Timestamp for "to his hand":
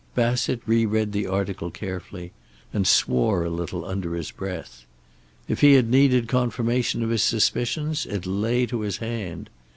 8.65-9.51